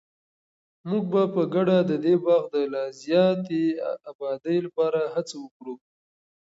[0.89, 3.63] موږ به په ګډه د دې باغ د لا زیاتې
[4.09, 5.73] ابادۍ لپاره هڅه وکړو.